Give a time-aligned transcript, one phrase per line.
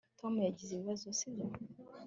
[0.19, 1.47] tom yagize ibibazo, sibyo